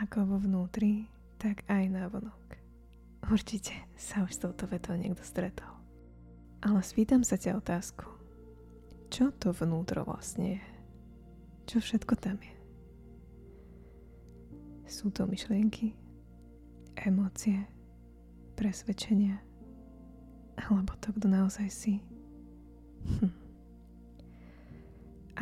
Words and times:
Ako 0.00 0.24
vo 0.24 0.40
vnútri, 0.40 1.12
tak 1.36 1.60
aj 1.68 1.84
na 1.92 2.08
vonok. 2.08 2.56
Určite 3.28 3.76
sa 4.00 4.24
už 4.24 4.32
s 4.32 4.40
touto 4.40 4.64
vetou 4.64 4.96
niekto 4.96 5.20
stretol. 5.20 5.68
Ale 6.64 6.80
spýtam 6.80 7.20
sa 7.20 7.36
ťa 7.36 7.60
otázku. 7.60 8.08
Čo 9.12 9.28
to 9.36 9.52
vnútro 9.52 10.08
vlastne 10.08 10.56
je? 10.56 10.62
Čo 11.68 11.84
všetko 11.84 12.16
tam 12.16 12.40
je? 12.40 12.54
Sú 14.88 15.12
to 15.12 15.28
myšlienky, 15.28 15.92
emócie, 16.96 17.68
presvedčenia, 18.56 19.36
alebo 20.56 20.96
to, 20.96 21.12
kto 21.12 21.28
naozaj 21.28 21.68
si. 21.68 22.00
Hm. 23.04 23.32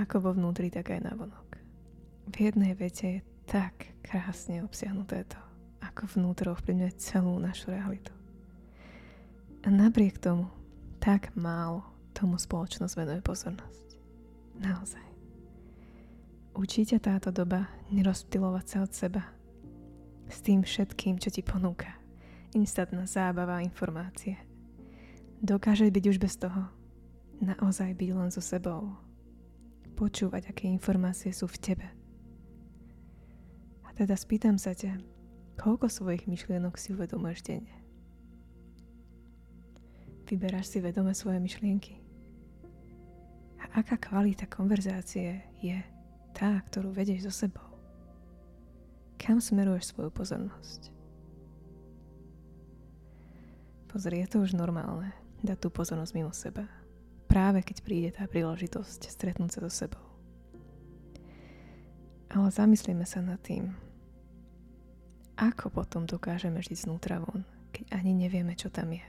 Ako 0.02 0.18
vo 0.18 0.30
vnútri, 0.34 0.66
tak 0.66 0.90
aj 0.90 1.00
na 1.06 1.14
vonok. 1.14 1.62
V 2.26 2.34
jednej 2.42 2.74
vete 2.74 3.06
je 3.06 3.37
tak 3.48 3.96
krásne 4.04 4.60
obsiahnuté 4.60 5.24
to, 5.24 5.40
ako 5.80 6.04
vnútro 6.20 6.52
ovplyvňuje 6.52 7.00
celú 7.00 7.40
našu 7.40 7.72
realitu. 7.72 8.12
A 9.64 9.72
napriek 9.72 10.20
tomu, 10.20 10.52
tak 11.00 11.32
málo 11.32 11.80
tomu 12.12 12.36
spoločnosť 12.36 12.92
venuje 12.92 13.20
pozornosť. 13.24 13.88
Naozaj. 14.60 15.06
Učí 16.60 16.84
ťa 16.84 17.00
táto 17.00 17.32
doba 17.32 17.72
nerozptilovať 17.88 18.64
sa 18.68 18.78
od 18.84 18.92
seba 18.92 19.22
s 20.28 20.44
tým 20.44 20.60
všetkým, 20.60 21.16
čo 21.16 21.32
ti 21.32 21.40
ponúka. 21.40 21.88
Instantná 22.52 23.08
zábava 23.08 23.58
a 23.58 23.64
informácie. 23.64 24.36
Dokáže 25.40 25.88
byť 25.88 26.04
už 26.04 26.18
bez 26.20 26.36
toho. 26.36 26.68
Naozaj 27.40 27.96
byť 27.96 28.10
len 28.12 28.28
so 28.28 28.44
sebou. 28.44 28.92
Počúvať, 29.96 30.52
aké 30.52 30.68
informácie 30.68 31.32
sú 31.32 31.48
v 31.48 31.58
tebe. 31.62 31.97
Teda 33.98 34.14
spýtam 34.14 34.62
sa 34.62 34.78
ťa, 34.78 34.94
koľko 35.58 35.90
svojich 35.90 36.30
myšlienok 36.30 36.78
si 36.78 36.94
uvedomuješ 36.94 37.42
denne? 37.42 37.74
Vyberáš 40.30 40.70
si 40.70 40.78
vedome 40.78 41.10
svoje 41.18 41.42
myšlienky? 41.42 41.98
A 43.58 43.82
aká 43.82 43.98
kvalita 43.98 44.46
konverzácie 44.46 45.42
je 45.58 45.82
tá, 46.30 46.62
ktorú 46.70 46.94
vedieš 46.94 47.26
so 47.26 47.42
sebou? 47.42 47.66
Kam 49.18 49.42
smeruješ 49.42 49.90
svoju 49.90 50.14
pozornosť? 50.14 50.94
Pozri, 53.90 54.22
je 54.22 54.30
to 54.30 54.46
už 54.46 54.54
normálne 54.54 55.10
dať 55.42 55.58
tú 55.58 55.74
pozornosť 55.74 56.14
mimo 56.14 56.30
seba. 56.30 56.70
Práve 57.26 57.66
keď 57.66 57.76
príde 57.82 58.14
tá 58.14 58.30
príležitosť 58.30 59.10
stretnúť 59.10 59.58
sa 59.58 59.60
so 59.66 59.72
sebou. 59.74 60.06
Ale 62.30 62.46
zamyslíme 62.54 63.02
sa 63.02 63.18
nad 63.18 63.42
tým, 63.42 63.87
ako 65.38 65.70
potom 65.70 66.02
dokážeme 66.02 66.58
žiť 66.58 66.90
znútra 66.90 67.22
von, 67.22 67.46
keď 67.70 67.94
ani 67.94 68.10
nevieme, 68.10 68.58
čo 68.58 68.74
tam 68.74 68.90
je. 68.90 69.06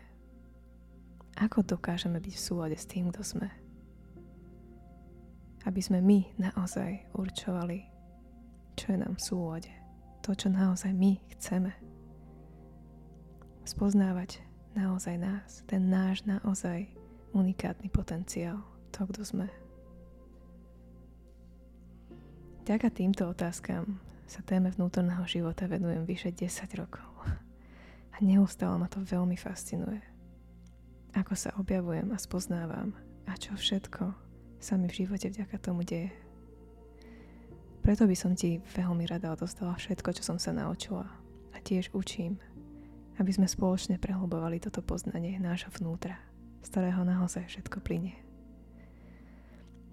Ako 1.41 1.65
dokážeme 1.65 2.21
byť 2.21 2.33
v 2.37 2.45
súlade 2.45 2.77
s 2.77 2.85
tým, 2.85 3.09
kto 3.09 3.25
sme. 3.25 3.49
Aby 5.65 5.81
sme 5.81 6.05
my 6.05 6.37
naozaj 6.37 7.09
určovali, 7.17 7.81
čo 8.77 8.93
je 8.93 8.97
nám 9.01 9.17
v 9.17 9.25
súlade. 9.25 9.71
To, 10.21 10.37
čo 10.37 10.53
naozaj 10.53 10.93
my 10.93 11.17
chceme. 11.33 11.73
Spoznávať 13.65 14.45
naozaj 14.77 15.15
nás, 15.17 15.65
ten 15.65 15.89
náš 15.89 16.21
naozaj 16.29 16.85
unikátny 17.33 17.89
potenciál, 17.89 18.61
to, 18.93 19.01
kto 19.09 19.25
sme. 19.25 19.47
Ďaká 22.69 22.93
týmto 22.93 23.25
otázkam 23.33 23.97
sa 24.29 24.45
téme 24.45 24.69
vnútorného 24.69 25.25
života 25.25 25.65
venujem 25.65 26.05
vyše 26.05 26.29
10 26.29 26.69
rokov. 26.77 27.09
A 28.13 28.17
neustále 28.21 28.77
ma 28.77 28.85
to 28.85 29.01
veľmi 29.01 29.33
fascinuje. 29.33 30.05
Ako 31.17 31.33
sa 31.33 31.49
objavujem 31.57 32.13
a 32.13 32.21
spoznávam 32.21 32.93
a 33.25 33.33
čo 33.33 33.57
všetko 33.57 34.13
sa 34.61 34.77
mi 34.77 34.85
v 34.85 35.03
živote 35.03 35.33
vďaka 35.33 35.57
tomu 35.57 35.81
deje. 35.81 36.13
Preto 37.81 38.05
by 38.05 38.13
som 38.13 38.37
ti 38.37 38.61
veľmi 38.77 39.09
rada 39.09 39.33
odostala 39.33 39.73
všetko, 39.73 40.13
čo 40.13 40.21
som 40.21 40.37
sa 40.37 40.53
naučila 40.53 41.09
a 41.55 41.57
tiež 41.57 41.89
učím 41.97 42.37
aby 43.19 43.35
sme 43.35 43.51
spoločne 43.51 43.99
prehlbovali 43.99 44.63
toto 44.63 44.79
poznanie 44.79 45.35
nášho 45.43 45.69
vnútra, 45.75 46.15
z 46.63 46.67
ktorého 46.71 47.03
naozaj 47.03 47.51
všetko 47.51 47.83
plinie. 47.83 48.15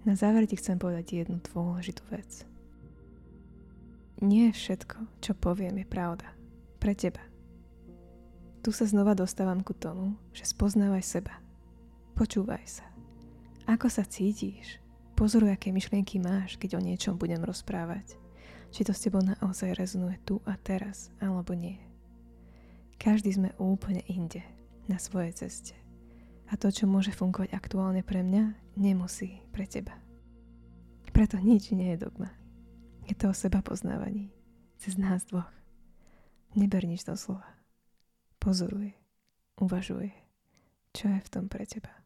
Na 0.07 0.15
záver 0.15 0.47
ti 0.47 0.55
chcem 0.55 0.79
povedať 0.79 1.27
jednu 1.27 1.43
dôležitú 1.43 2.07
vec. 2.07 2.47
Nie 4.17 4.49
všetko, 4.49 5.21
čo 5.21 5.37
poviem, 5.37 5.77
je 5.81 5.87
pravda. 5.87 6.33
Pre 6.81 6.93
teba. 6.97 7.21
Tu 8.65 8.73
sa 8.73 8.89
znova 8.89 9.13
dostávam 9.13 9.61
ku 9.61 9.77
tomu, 9.77 10.17
že 10.33 10.49
spoznávaj 10.49 11.03
seba. 11.05 11.37
Počúvaj 12.17 12.63
sa. 12.65 12.85
Ako 13.69 13.93
sa 13.93 14.01
cítiš? 14.01 14.81
Pozoruj, 15.13 15.53
aké 15.53 15.69
myšlienky 15.69 16.17
máš, 16.17 16.57
keď 16.57 16.77
o 16.77 16.81
niečom 16.81 17.17
budem 17.17 17.45
rozprávať. 17.45 18.17
Či 18.73 18.89
to 18.89 18.93
s 18.93 19.05
tebou 19.05 19.21
naozaj 19.21 19.77
rezonuje 19.77 20.17
tu 20.25 20.41
a 20.49 20.57
teraz, 20.57 21.13
alebo 21.21 21.53
nie. 21.53 21.77
Každý 22.97 23.37
sme 23.37 23.53
úplne 23.61 24.01
inde, 24.09 24.41
na 24.89 24.97
svojej 24.97 25.45
ceste. 25.45 25.77
A 26.49 26.57
to, 26.57 26.73
čo 26.73 26.89
môže 26.89 27.13
fungovať 27.13 27.53
aktuálne 27.53 28.01
pre 28.01 28.25
mňa, 28.25 28.73
nemusí 28.79 29.45
pre 29.53 29.69
teba. 29.69 29.93
Preto 31.13 31.37
nič 31.37 31.69
nie 31.75 31.93
je 31.93 32.07
dogma. 32.07 32.33
Je 33.07 33.15
to 33.15 33.29
o 33.29 33.33
seba 33.33 33.61
poznávaní. 33.61 34.31
Cez 34.77 34.97
nás 34.97 35.25
dvoch. 35.25 35.49
Neber 36.55 36.85
nič 36.85 37.03
do 37.07 37.17
slova. 37.17 37.47
Pozoruj. 38.39 38.93
Uvažuj. 39.57 40.11
Čo 40.93 41.07
je 41.07 41.19
v 41.19 41.29
tom 41.29 41.49
pre 41.49 41.65
teba. 41.65 41.96